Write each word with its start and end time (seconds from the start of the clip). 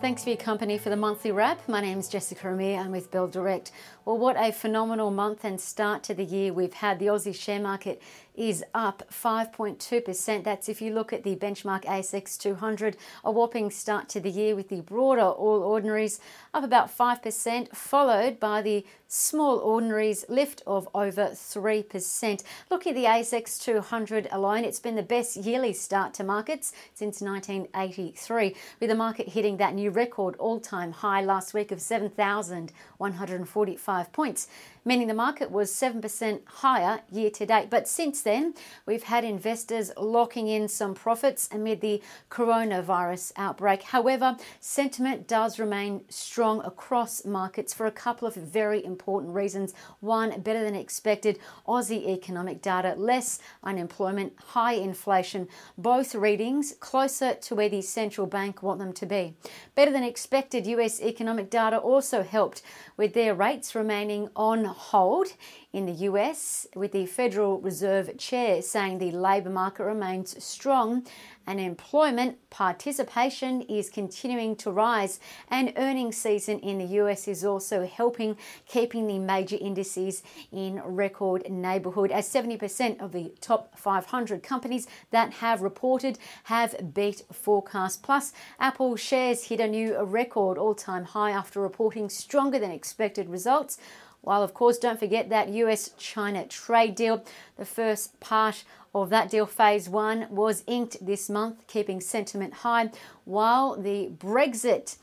Thanks 0.00 0.24
for 0.24 0.30
your 0.30 0.38
company 0.38 0.78
for 0.78 0.88
the 0.88 0.96
monthly 0.96 1.30
wrap. 1.30 1.68
My 1.68 1.82
name 1.82 1.98
is 1.98 2.08
Jessica 2.08 2.48
Amir. 2.48 2.80
I'm 2.80 2.90
with 2.90 3.10
Bell 3.10 3.28
Direct. 3.28 3.70
Well, 4.06 4.16
what 4.16 4.34
a 4.38 4.50
phenomenal 4.50 5.10
month 5.10 5.44
and 5.44 5.60
start 5.60 6.02
to 6.04 6.14
the 6.14 6.24
year 6.24 6.54
we've 6.54 6.72
had. 6.72 6.98
The 6.98 7.08
Aussie 7.08 7.34
share 7.34 7.60
market 7.60 8.00
is 8.34 8.64
up 8.74 9.02
5.2%. 9.10 10.44
That's 10.44 10.68
if 10.68 10.80
you 10.80 10.92
look 10.92 11.12
at 11.12 11.24
the 11.24 11.36
benchmark 11.36 11.84
ASX 11.84 12.38
200, 12.38 12.96
a 13.24 13.30
whopping 13.30 13.70
start 13.70 14.08
to 14.10 14.20
the 14.20 14.30
year 14.30 14.56
with 14.56 14.68
the 14.68 14.80
broader 14.80 15.22
All 15.22 15.62
Ordinaries 15.62 16.20
up 16.54 16.64
about 16.64 16.96
5%, 16.96 17.74
followed 17.74 18.40
by 18.40 18.62
the 18.62 18.84
Small 19.12 19.58
Ordinaries 19.58 20.24
lift 20.28 20.62
of 20.68 20.88
over 20.94 21.30
3%. 21.30 22.44
Looking 22.70 22.90
at 22.90 22.96
the 22.96 23.06
ASX 23.06 23.60
200 23.60 24.28
alone, 24.30 24.64
it's 24.64 24.78
been 24.78 24.94
the 24.94 25.02
best 25.02 25.36
yearly 25.36 25.72
start 25.72 26.14
to 26.14 26.22
markets 26.22 26.72
since 26.94 27.20
1983, 27.20 28.54
with 28.78 28.88
the 28.88 28.94
market 28.94 29.30
hitting 29.30 29.56
that 29.56 29.74
new 29.74 29.90
record 29.90 30.36
all 30.36 30.60
time 30.60 30.92
high 30.92 31.22
last 31.22 31.54
week 31.54 31.72
of 31.72 31.80
7,145 31.80 34.12
points 34.12 34.46
meaning 34.84 35.08
the 35.08 35.14
market 35.14 35.50
was 35.50 35.70
7% 35.70 36.40
higher 36.46 37.00
year 37.10 37.30
to 37.30 37.46
date. 37.46 37.70
But 37.70 37.88
since 37.88 38.22
then, 38.22 38.54
we've 38.86 39.04
had 39.04 39.24
investors 39.24 39.90
locking 39.96 40.48
in 40.48 40.68
some 40.68 40.94
profits 40.94 41.48
amid 41.52 41.80
the 41.80 42.02
coronavirus 42.30 43.32
outbreak. 43.36 43.82
However, 43.82 44.36
sentiment 44.60 45.28
does 45.28 45.58
remain 45.58 46.02
strong 46.08 46.60
across 46.64 47.24
markets 47.24 47.74
for 47.74 47.86
a 47.86 47.90
couple 47.90 48.26
of 48.26 48.34
very 48.34 48.84
important 48.84 49.34
reasons. 49.34 49.74
One, 50.00 50.40
better 50.40 50.62
than 50.62 50.74
expected 50.74 51.38
Aussie 51.66 52.08
economic 52.08 52.62
data, 52.62 52.94
less 52.96 53.38
unemployment, 53.62 54.32
high 54.38 54.74
inflation, 54.74 55.48
both 55.76 56.14
readings 56.14 56.74
closer 56.80 57.34
to 57.34 57.54
where 57.54 57.68
the 57.68 57.82
central 57.82 58.26
bank 58.26 58.62
want 58.62 58.78
them 58.78 58.92
to 58.94 59.06
be. 59.06 59.34
Better 59.74 59.90
than 59.90 60.04
expected 60.04 60.66
US 60.66 61.00
economic 61.00 61.50
data 61.50 61.78
also 61.78 62.22
helped 62.22 62.62
with 62.96 63.14
their 63.14 63.34
rates 63.34 63.74
remaining 63.74 64.28
on 64.36 64.64
hold 64.70 65.28
in 65.72 65.86
the 65.86 66.04
US, 66.08 66.66
with 66.74 66.92
the 66.92 67.06
Federal 67.06 67.60
Reserve 67.60 68.16
Chair 68.18 68.62
saying 68.62 68.98
the 68.98 69.12
labour 69.12 69.50
market 69.50 69.84
remains 69.84 70.42
strong 70.42 71.06
and 71.46 71.58
employment 71.58 72.38
participation 72.50 73.62
is 73.62 73.90
continuing 73.90 74.54
to 74.54 74.70
rise, 74.70 75.18
and 75.48 75.72
earnings 75.76 76.16
season 76.16 76.60
in 76.60 76.78
the 76.78 76.84
US 77.00 77.26
is 77.26 77.44
also 77.44 77.86
helping 77.86 78.36
keeping 78.66 79.06
the 79.06 79.18
major 79.18 79.56
indices 79.60 80.22
in 80.52 80.80
record 80.84 81.50
neighbourhood. 81.50 82.10
As 82.10 82.28
70% 82.28 83.00
of 83.00 83.12
the 83.12 83.32
top 83.40 83.76
500 83.76 84.42
companies 84.42 84.86
that 85.10 85.34
have 85.34 85.62
reported 85.62 86.18
have 86.44 86.94
beat 86.94 87.22
forecast. 87.32 88.02
Plus, 88.02 88.32
Apple 88.58 88.96
shares 88.96 89.44
hit 89.44 89.60
a 89.60 89.66
new 89.66 90.00
record 90.02 90.56
all 90.56 90.74
time 90.74 91.04
high 91.04 91.30
after 91.30 91.60
reporting 91.60 92.08
stronger 92.08 92.58
than 92.58 92.70
expected 92.70 93.28
results. 93.28 93.78
While, 94.22 94.42
of 94.42 94.54
course, 94.54 94.78
don't 94.78 94.98
forget 94.98 95.28
that 95.30 95.48
US 95.48 95.90
China 95.98 96.46
trade 96.46 96.94
deal, 96.94 97.24
the 97.56 97.64
first 97.64 98.20
part 98.20 98.64
of 98.94 99.10
that 99.10 99.30
deal, 99.30 99.46
phase 99.46 99.88
one, 99.88 100.26
was 100.30 100.64
inked 100.66 101.04
this 101.04 101.28
month, 101.28 101.66
keeping 101.66 102.00
sentiment 102.00 102.54
high, 102.54 102.90
while 103.24 103.80
the 103.80 104.10
Brexit 104.18 104.96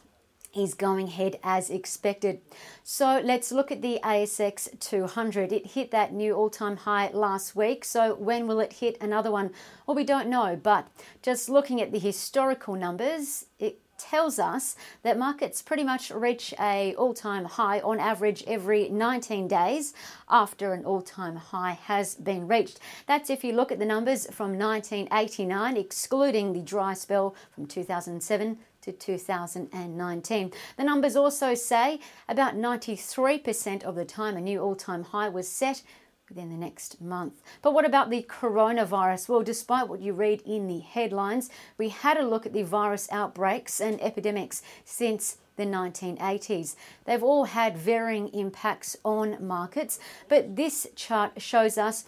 is 0.55 0.73
going 0.73 1.07
ahead 1.07 1.39
as 1.43 1.69
expected. 1.69 2.41
So 2.83 3.21
let's 3.23 3.51
look 3.51 3.71
at 3.71 3.81
the 3.81 3.99
ASX 4.03 4.79
200. 4.79 5.51
It 5.51 5.67
hit 5.67 5.91
that 5.91 6.13
new 6.13 6.33
all 6.33 6.49
time 6.49 6.77
high 6.77 7.09
last 7.13 7.55
week. 7.55 7.85
So 7.85 8.15
when 8.15 8.47
will 8.47 8.59
it 8.59 8.73
hit 8.73 8.97
another 8.99 9.31
one? 9.31 9.51
Well, 9.85 9.95
we 9.95 10.03
don't 10.03 10.29
know, 10.29 10.59
but 10.61 10.87
just 11.21 11.49
looking 11.49 11.81
at 11.81 11.91
the 11.91 11.99
historical 11.99 12.75
numbers, 12.75 13.45
it 13.59 13.79
tells 13.97 14.39
us 14.39 14.75
that 15.03 15.17
markets 15.17 15.61
pretty 15.61 15.83
much 15.83 16.11
reach 16.11 16.53
a 16.59 16.95
all-time 16.95 17.45
high 17.45 17.79
on 17.81 17.99
average 17.99 18.43
every 18.47 18.89
19 18.89 19.47
days 19.47 19.93
after 20.29 20.73
an 20.73 20.85
all-time 20.85 21.35
high 21.35 21.77
has 21.83 22.15
been 22.15 22.47
reached. 22.47 22.79
That's 23.05 23.29
if 23.29 23.43
you 23.43 23.53
look 23.53 23.71
at 23.71 23.79
the 23.79 23.85
numbers 23.85 24.27
from 24.31 24.57
1989 24.57 25.77
excluding 25.77 26.53
the 26.53 26.61
dry 26.61 26.93
spell 26.93 27.35
from 27.51 27.65
2007 27.65 28.57
to 28.81 28.91
2019. 28.91 30.51
The 30.77 30.83
numbers 30.83 31.15
also 31.15 31.53
say 31.53 31.99
about 32.29 32.55
93% 32.55 33.83
of 33.83 33.95
the 33.95 34.05
time 34.05 34.37
a 34.37 34.41
new 34.41 34.59
all-time 34.61 35.03
high 35.03 35.29
was 35.29 35.47
set 35.47 35.83
within 36.29 36.49
the 36.49 36.55
next 36.57 36.99
month. 37.01 37.41
But 37.61 37.73
what 37.73 37.85
about 37.85 38.09
the 38.09 38.23
coronavirus? 38.23 39.29
Well, 39.29 39.43
despite 39.43 39.87
what 39.87 40.01
you 40.01 40.13
read 40.13 40.41
in 40.45 40.67
the 40.67 40.79
headlines, 40.79 41.49
we 41.77 41.89
had 41.89 42.17
a 42.17 42.27
look 42.27 42.45
at 42.45 42.53
the 42.53 42.63
virus 42.63 43.07
outbreaks 43.11 43.79
and 43.79 44.01
epidemics 44.01 44.61
since 44.83 45.37
the 45.55 45.65
1980s. 45.65 46.75
They've 47.05 47.23
all 47.23 47.45
had 47.45 47.77
varying 47.77 48.29
impacts 48.29 48.95
on 49.03 49.37
markets, 49.45 49.99
but 50.27 50.55
this 50.55 50.87
chart 50.95 51.41
shows 51.41 51.77
us 51.77 52.05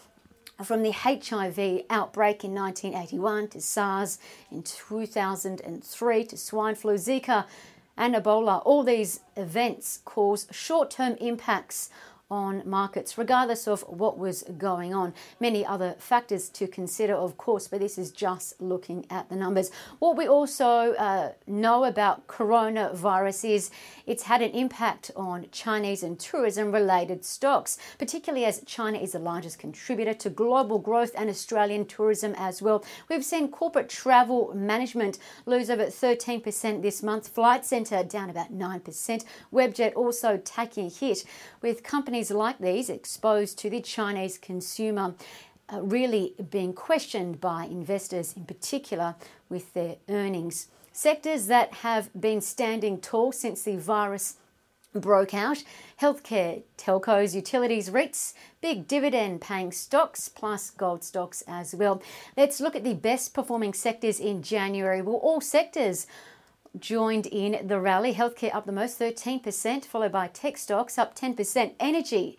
from 0.63 0.84
the 0.84 0.91
HIV 0.91 1.85
outbreak 1.90 2.44
in 2.44 2.53
1981 2.53 3.47
to 3.50 3.62
SARS 3.62 4.19
in 4.52 4.62
2003 4.63 6.24
to 6.25 6.38
swine 6.38 6.75
flu, 6.75 6.96
Zika, 6.96 7.46
and 7.97 8.16
Ebola. 8.16 8.62
All 8.66 8.84
these 8.84 9.22
events 9.35 10.02
cause 10.03 10.47
short 10.52 10.91
term 10.91 11.16
impacts 11.19 11.90
on 12.31 12.62
markets, 12.63 13.17
regardless 13.17 13.67
of 13.67 13.81
what 13.88 14.17
was 14.17 14.44
going 14.57 14.94
on. 14.94 15.13
Many 15.40 15.66
other 15.66 15.95
factors 15.97 16.47
to 16.50 16.67
consider, 16.67 17.16
of 17.16 17.38
course, 17.38 17.67
but 17.67 17.79
this 17.79 17.97
is 17.97 18.12
just 18.12 18.62
looking 18.62 19.06
at 19.09 19.29
the 19.29 19.35
numbers. 19.35 19.72
What 19.97 20.16
we 20.16 20.28
also 20.28 20.94
uh, 20.94 21.31
know 21.47 21.85
about 21.85 22.28
coronavirus 22.28 23.50
is 23.50 23.72
it's 24.06 24.23
had 24.23 24.44
an 24.44 24.51
impact 24.51 25.09
on 25.16 25.47
Chinese 25.51 26.03
and 26.03 26.19
tourism 26.19 26.72
related 26.72 27.25
stocks, 27.25 27.79
particularly 27.97 28.46
as 28.46 28.61
China 28.66 29.00
is 29.00 29.13
the 29.13 29.19
largest 29.19 29.57
contributor 29.57 30.13
to 30.13 30.29
global 30.29 30.78
growth 30.78 31.11
and 31.17 31.29
Australian 31.29 31.85
tourism 31.85 32.35
as 32.38 32.61
well. 32.61 32.85
We've 33.09 33.25
seen 33.25 33.50
corporate 33.50 33.90
travel 33.90 34.53
management 34.53 35.17
lose 35.47 35.72
over 35.72 35.85
13% 35.85 36.84
this 36.84 37.01
month, 37.01 37.29
Flight 37.29 37.66
Centre 37.66 38.03
down 38.03 38.29
about 38.29 38.53
9%, 38.53 39.25
Webjet 39.51 39.96
also 39.96 40.40
taking 40.44 40.85
a 40.85 40.90
hit 40.90 41.23
with 41.61 41.81
companies 41.81 42.19
companies 42.19 42.31
like 42.31 42.59
these 42.59 42.90
exposed 42.90 43.57
to 43.57 43.69
the 43.69 43.80
Chinese 43.80 44.38
consumer 44.38 45.16
uh, 45.72 45.81
really 45.81 46.34
being 46.50 46.74
questioned 46.74 47.40
by 47.40 47.63
investors, 47.63 48.34
in 48.35 48.44
particular 48.44 49.16
with 49.47 49.74
their 49.74 49.96
earnings. 50.09 50.68
Sectors 50.91 51.47
that 51.47 51.75
have 51.75 52.09
been 52.19 52.41
standing 52.41 53.00
tall 53.00 53.31
since 53.31 53.63
the 53.63 53.78
virus 53.78 54.35
broke 54.94 55.34
out 55.34 55.63
healthcare, 56.02 56.63
telcos, 56.78 57.34
utilities, 57.34 57.90
REITs, 57.90 58.34
big 58.59 58.85
dividend 58.85 59.40
paying 59.40 59.72
stocks, 59.72 60.28
plus 60.28 60.72
gold 60.72 61.06
stocks 61.06 61.41
as 61.47 61.74
well. 61.74 62.02
Let's 62.35 62.59
look 62.59 62.75
at 62.75 62.84
the 62.84 62.96
best 62.96 63.34
performing 63.34 63.74
sectors 63.74 64.19
in 64.19 64.41
January. 64.41 65.02
Well, 65.02 65.22
all 65.24 65.40
sectors 65.40 66.06
joined 66.78 67.25
in 67.28 67.68
the 67.68 67.80
rally. 67.80 68.13
Healthcare 68.13 68.53
up 68.53 68.66
the 68.66 68.72
most, 68.72 69.00
13%, 69.00 69.85
followed 69.85 70.12
by 70.12 70.28
tech 70.28 70.57
stocks 70.57 70.97
up 70.97 71.16
10%. 71.16 71.74
Energy, 71.80 72.38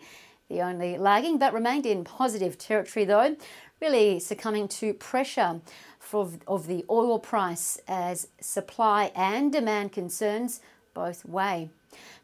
the 0.49 0.61
only 0.61 0.97
lagging, 0.97 1.37
but 1.37 1.53
remained 1.53 1.85
in 1.85 2.03
positive 2.03 2.57
territory 2.57 3.05
though, 3.05 3.35
really 3.81 4.19
succumbing 4.19 4.67
to 4.67 4.93
pressure 4.93 5.61
for, 5.99 6.29
of 6.47 6.67
the 6.67 6.85
oil 6.89 7.19
price 7.19 7.79
as 7.87 8.27
supply 8.39 9.11
and 9.15 9.51
demand 9.51 9.91
concerns 9.91 10.61
both 10.93 11.25
weigh. 11.25 11.69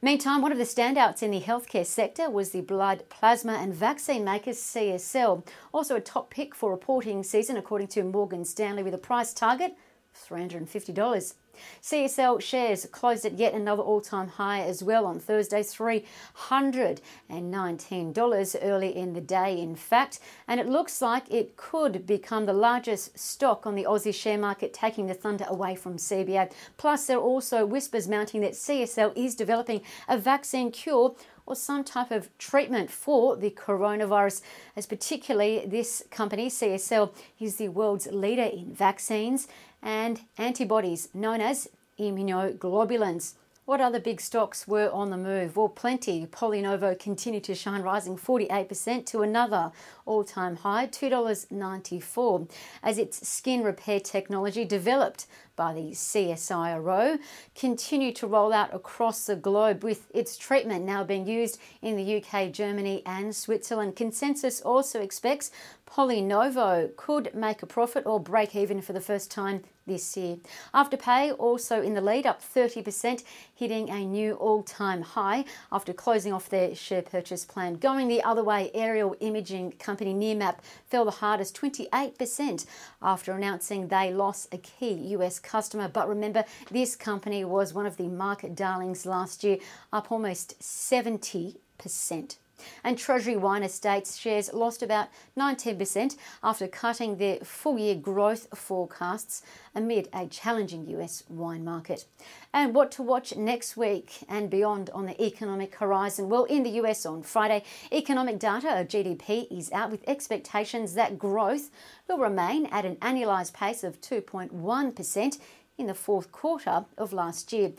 Meantime, 0.02 0.42
one 0.42 0.52
of 0.52 0.58
the 0.58 0.64
standouts 0.64 1.24
in 1.24 1.32
the 1.32 1.42
healthcare 1.42 1.86
sector 1.86 2.30
was 2.30 2.52
the 2.52 2.62
blood, 2.62 3.04
plasma, 3.10 3.54
and 3.54 3.74
vaccine 3.74 4.24
maker 4.24 4.52
CSL, 4.52 5.46
also 5.74 5.96
a 5.96 6.02
top 6.02 6.30
pick 6.30 6.56
for 6.56 6.72
reporting 6.72 7.24
season, 7.24 7.58
according 7.58 7.88
to 7.88 8.04
Morgan 8.04 8.46
Stanley, 8.46 8.84
with 8.84 8.94
a 8.94 9.00
price 9.00 9.34
target 9.34 9.76
of 10.14 10.30
$350. 10.30 11.34
CSL 11.82 12.42
shares 12.42 12.86
closed 12.92 13.26
at 13.26 13.38
yet 13.38 13.54
another 13.54 13.84
all 13.84 14.02
time 14.02 14.28
high 14.28 14.62
as 14.62 14.84
well 14.84 15.06
on 15.06 15.20
Thursday, 15.20 15.62
$319 15.62 18.56
early 18.62 18.96
in 18.96 19.14
the 19.14 19.22
day, 19.22 19.60
in 19.60 19.76
fact. 19.76 20.20
And 20.48 20.60
it 20.60 20.68
looks 20.68 21.02
like 21.02 21.32
it 21.32 21.58
could 21.58 22.06
become 22.06 22.46
the 22.46 22.54
largest 22.54 23.18
stock 23.18 23.66
on 23.66 23.74
the 23.76 23.86
Aussie 23.86 24.14
share 24.14 24.38
market, 24.38 24.74
taking 24.74 25.08
the 25.08 25.14
thunder 25.14 25.46
away 25.48 25.76
from 25.76 25.98
CBA. 25.98 26.52
Plus, 26.78 27.08
there 27.08 27.18
are 27.18 27.22
also 27.22 27.66
whispers 27.66 28.08
mounting 28.08 28.42
that 28.42 28.54
CSL 28.54 29.14
is 29.16 29.36
developing 29.36 29.82
a 30.08 30.18
vaccine 30.18 30.72
cure 30.72 31.16
or 31.48 31.56
some 31.56 31.84
type 31.84 32.12
of 32.12 32.30
treatment 32.38 32.92
for 32.92 33.36
the 33.36 33.50
coronavirus, 33.50 34.42
as 34.76 34.86
particularly 34.86 35.66
this 35.66 36.04
company, 36.12 36.50
CSL, 36.50 37.12
is 37.40 37.56
the 37.56 37.70
world's 37.70 38.08
leader 38.08 38.44
in 38.44 38.74
vaccines 38.74 39.48
and 39.82 40.22
antibodies 40.38 41.10
known 41.14 41.42
as 41.42 41.70
immunoglobulins. 41.98 43.34
What 43.68 43.82
other 43.82 44.00
big 44.00 44.22
stocks 44.22 44.66
were 44.66 44.90
on 44.92 45.10
the 45.10 45.18
move? 45.18 45.58
Well, 45.58 45.68
plenty. 45.68 46.26
PolyNovo 46.26 46.98
continued 46.98 47.44
to 47.46 47.56
shine, 47.56 47.82
rising 47.82 48.18
48% 48.18 49.06
to 49.08 49.24
another 49.24 49.74
all 50.06 50.24
time 50.24 50.56
high, 50.56 50.88
$2.94, 50.88 52.50
as 52.82 52.98
its 52.98 53.28
skin 53.28 53.64
repair 53.64 54.00
technology 54.00 54.64
developed 54.64 55.28
by 55.58 55.74
the 55.74 55.92
CSIRO 55.92 57.20
continue 57.54 58.14
to 58.14 58.28
roll 58.28 58.54
out 58.54 58.74
across 58.74 59.26
the 59.26 59.36
globe, 59.36 59.84
with 59.84 60.10
its 60.14 60.38
treatment 60.38 60.86
now 60.86 61.04
being 61.04 61.28
used 61.28 61.60
in 61.82 61.98
the 61.98 62.24
UK, 62.24 62.54
Germany, 62.54 63.04
and 63.06 63.36
Switzerland. 63.36 63.98
Consensus 63.98 64.62
also 64.62 65.02
expects 65.02 65.52
PolyNovo 65.86 66.96
could 66.96 67.34
make 67.34 67.62
a 67.62 67.66
profit 67.66 68.06
or 68.06 68.20
break 68.20 68.56
even 68.56 68.82
for 68.82 68.94
the 68.94 69.02
first 69.02 69.32
time 69.32 69.64
this 69.88 70.18
year. 70.18 70.38
Afterpay 70.74 71.34
also 71.40 71.82
in 71.82 71.94
the 71.94 72.02
lead, 72.02 72.26
up 72.26 72.42
30%, 72.42 73.24
hitting 73.56 73.90
a 73.90 74.06
new 74.06 74.34
all 74.34 74.62
time 74.62 75.02
high 75.02 75.46
after 75.72 75.94
closing 75.94 76.34
off 76.34 76.50
their 76.50 76.76
share 76.76 77.02
purchase 77.02 77.46
plan. 77.46 77.76
Going 77.76 78.10
the 78.10 78.22
other 78.22 78.44
way, 78.44 78.70
aerial 78.74 79.16
imaging 79.22 79.72
company 79.74 80.14
Nearmap 80.14 80.58
fell 80.86 81.06
the 81.06 81.12
hardest, 81.12 81.60
28%, 81.60 82.66
after 83.02 83.32
announcing 83.32 83.88
they 83.88 84.14
lost 84.14 84.54
a 84.54 84.58
key 84.58 84.94
US 85.16 85.40
customer. 85.48 85.88
But 85.88 86.08
remember, 86.08 86.46
this 86.70 86.96
company 86.96 87.44
was 87.44 87.74
one 87.74 87.88
of 87.88 87.98
the 87.98 88.08
market 88.08 88.56
darlings 88.56 89.06
last 89.06 89.44
year, 89.44 89.58
up 89.92 90.12
almost 90.12 90.60
70%. 90.60 92.38
And 92.84 92.98
Treasury 92.98 93.36
Wine 93.36 93.64
Estates 93.64 94.18
shares 94.18 94.54
lost 94.54 94.82
about 94.82 95.10
19% 95.38 96.16
after 96.44 96.68
cutting 96.68 97.18
their 97.18 97.38
full 97.40 97.78
year 97.78 97.96
growth 97.96 98.48
forecasts 98.58 99.44
amid 99.76 100.10
a 100.14 100.28
challenging 100.28 100.88
US 100.88 101.24
wine 101.30 101.64
market. 101.64 102.06
And 102.54 102.74
what 102.74 102.92
to 102.94 103.04
watch 103.04 103.36
next 103.36 103.78
week 103.78 104.20
and 104.28 104.50
beyond 104.50 104.90
on 104.92 105.06
the 105.06 105.22
economic 105.24 105.76
horizon? 105.76 106.30
Well, 106.30 106.46
in 106.46 106.64
the 106.64 106.82
US 106.82 107.06
on 107.06 107.24
Friday, 107.24 107.64
economic 107.92 108.40
data 108.40 108.80
of 108.80 108.88
GDP 108.88 109.48
is 109.52 109.72
out 109.72 109.92
with 109.92 110.08
expectations 110.08 110.94
that 110.94 111.20
growth 111.20 111.70
will 112.08 112.18
remain 112.18 112.66
at 112.68 112.86
an 112.86 112.96
annualised 112.98 113.54
pace 113.54 113.84
of 113.84 114.02
2.1% 114.02 115.40
in 115.78 115.88
the 115.88 115.94
fourth 115.94 116.32
quarter 116.32 116.86
of 116.98 117.14
last 117.14 117.54
year. 117.54 117.72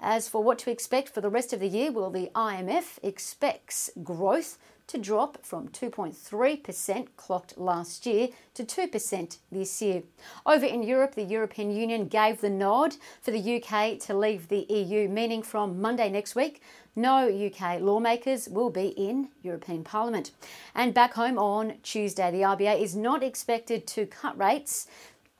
As 0.00 0.28
for 0.28 0.42
what 0.42 0.58
to 0.60 0.70
expect 0.70 1.08
for 1.08 1.20
the 1.20 1.30
rest 1.30 1.52
of 1.52 1.60
the 1.60 1.68
year, 1.68 1.90
well, 1.90 2.10
the 2.10 2.30
IMF 2.34 2.98
expects 3.02 3.90
growth 4.02 4.58
to 4.86 4.98
drop 4.98 5.44
from 5.44 5.68
2.3% 5.68 7.08
clocked 7.16 7.58
last 7.58 8.06
year 8.06 8.28
to 8.54 8.64
2% 8.64 9.38
this 9.50 9.82
year. 9.82 10.02
Over 10.44 10.64
in 10.64 10.82
Europe, 10.82 11.14
the 11.14 11.24
European 11.24 11.70
Union 11.70 12.06
gave 12.06 12.40
the 12.40 12.50
nod 12.50 12.96
for 13.20 13.32
the 13.32 13.56
UK 13.56 13.98
to 14.00 14.16
leave 14.16 14.48
the 14.48 14.66
EU, 14.68 15.08
meaning 15.08 15.42
from 15.42 15.80
Monday 15.80 16.08
next 16.08 16.36
week, 16.36 16.62
no 16.94 17.28
UK 17.28 17.80
lawmakers 17.80 18.48
will 18.48 18.70
be 18.70 18.88
in 18.88 19.28
European 19.42 19.82
Parliament. 19.82 20.30
And 20.74 20.94
back 20.94 21.14
home 21.14 21.38
on 21.38 21.74
Tuesday, 21.82 22.30
the 22.30 22.42
RBA 22.42 22.80
is 22.80 22.94
not 22.94 23.22
expected 23.22 23.86
to 23.88 24.06
cut 24.06 24.38
rates 24.38 24.86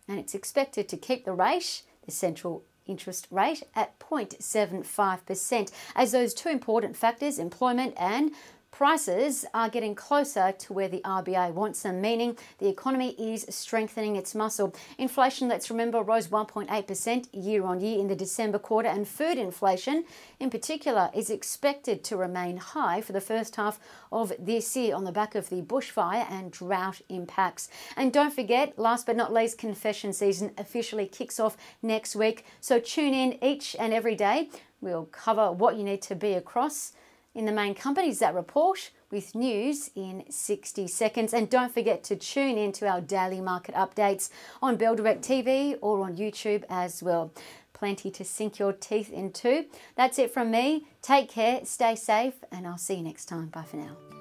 and 0.08 0.18
it's 0.18 0.34
expected 0.34 0.88
to 0.88 0.96
keep 0.96 1.24
the 1.24 1.32
rate, 1.32 1.82
the 2.04 2.12
central 2.12 2.62
interest 2.86 3.26
rate 3.30 3.62
at 3.74 3.98
0.75%, 3.98 5.70
as 5.94 6.12
those 6.12 6.34
two 6.34 6.48
important 6.48 6.96
factors, 6.96 7.38
employment 7.38 7.94
and 7.96 8.32
prices 8.76 9.46
are 9.54 9.70
getting 9.70 9.94
closer 9.94 10.52
to 10.52 10.70
where 10.74 10.86
the 10.86 11.00
RBA 11.00 11.50
wants 11.54 11.80
them, 11.80 11.98
meaning 11.98 12.36
the 12.58 12.68
economy 12.68 13.12
is 13.12 13.46
strengthening 13.48 14.16
its 14.16 14.34
muscle. 14.34 14.74
Inflation, 14.98 15.48
let's 15.48 15.70
remember, 15.70 16.02
rose 16.02 16.28
1.8% 16.28 17.26
year 17.32 17.64
on 17.64 17.80
year 17.80 17.98
in 17.98 18.08
the 18.08 18.14
December 18.14 18.58
quarter, 18.58 18.90
and 18.90 19.08
food 19.08 19.38
inflation 19.38 20.04
in 20.38 20.50
particular 20.50 21.08
is 21.14 21.30
expected 21.30 22.04
to 22.04 22.18
remain 22.18 22.58
high 22.58 23.00
for 23.00 23.14
the 23.14 23.20
first 23.20 23.56
half 23.56 23.80
of 24.12 24.30
this 24.38 24.76
year 24.76 24.94
on 24.94 25.04
the 25.04 25.12
back 25.12 25.34
of 25.34 25.48
the 25.48 25.62
bushfire 25.62 26.30
and 26.30 26.52
drought 26.52 27.00
impacts. 27.08 27.70
And 27.96 28.12
don't 28.12 28.34
forget, 28.34 28.78
last 28.78 29.06
but 29.06 29.16
not 29.16 29.32
least, 29.32 29.56
confession 29.56 30.12
season 30.12 30.50
officially 30.58 31.06
kicks 31.06 31.40
off 31.40 31.56
next 31.80 32.14
week. 32.14 32.44
So 32.60 32.78
tune 32.78 33.14
in 33.14 33.42
each 33.42 33.74
and 33.78 33.94
every 33.94 34.16
day. 34.16 34.50
We'll 34.82 35.06
cover 35.06 35.50
what 35.50 35.76
you 35.76 35.82
need 35.82 36.02
to 36.02 36.14
be 36.14 36.34
across 36.34 36.92
in 37.36 37.44
the 37.44 37.52
main 37.52 37.74
companies 37.74 38.18
that 38.18 38.34
report 38.34 38.90
with 39.10 39.34
news 39.34 39.90
in 39.94 40.24
60 40.28 40.88
seconds. 40.88 41.32
And 41.32 41.48
don't 41.48 41.72
forget 41.72 42.02
to 42.04 42.16
tune 42.16 42.58
in 42.58 42.72
to 42.72 42.88
our 42.88 43.00
daily 43.00 43.40
market 43.40 43.74
updates 43.74 44.30
on 44.62 44.76
Bell 44.76 44.96
Direct 44.96 45.22
TV 45.22 45.76
or 45.80 46.02
on 46.02 46.16
YouTube 46.16 46.64
as 46.68 47.02
well. 47.02 47.32
Plenty 47.74 48.10
to 48.10 48.24
sink 48.24 48.58
your 48.58 48.72
teeth 48.72 49.12
into. 49.12 49.66
That's 49.96 50.18
it 50.18 50.32
from 50.32 50.50
me. 50.50 50.86
Take 51.02 51.28
care, 51.28 51.64
stay 51.64 51.94
safe, 51.94 52.34
and 52.50 52.66
I'll 52.66 52.78
see 52.78 52.94
you 52.94 53.02
next 53.02 53.26
time. 53.26 53.48
Bye 53.48 53.64
for 53.64 53.76
now. 53.76 54.15